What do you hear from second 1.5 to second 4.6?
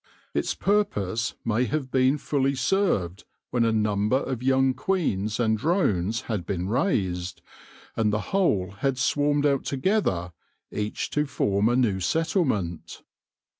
have been fully served when a number of